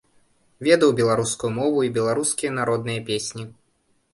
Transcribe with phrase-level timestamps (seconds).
[0.67, 3.43] Ведаў беларускую мову і беларускія народныя песні.